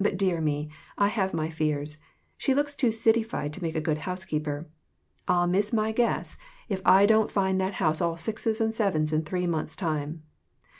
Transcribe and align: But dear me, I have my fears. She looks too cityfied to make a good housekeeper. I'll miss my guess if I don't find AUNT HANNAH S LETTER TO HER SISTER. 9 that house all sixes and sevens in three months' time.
But 0.00 0.16
dear 0.16 0.40
me, 0.40 0.68
I 0.98 1.06
have 1.06 1.32
my 1.32 1.48
fears. 1.48 1.96
She 2.36 2.54
looks 2.54 2.74
too 2.74 2.88
cityfied 2.88 3.52
to 3.52 3.62
make 3.62 3.76
a 3.76 3.80
good 3.80 3.98
housekeeper. 3.98 4.66
I'll 5.28 5.46
miss 5.46 5.72
my 5.72 5.92
guess 5.92 6.36
if 6.68 6.80
I 6.84 7.06
don't 7.06 7.30
find 7.30 7.62
AUNT 7.62 7.74
HANNAH 7.74 7.90
S 7.90 8.00
LETTER 8.00 8.00
TO 8.00 8.10
HER 8.14 8.16
SISTER. 8.16 8.30
9 8.30 8.30
that 8.32 8.64
house 8.64 8.64
all 8.64 8.66
sixes 8.66 8.66
and 8.66 8.74
sevens 8.74 9.12
in 9.12 9.22
three 9.24 9.46
months' 9.46 9.76
time. 9.76 10.24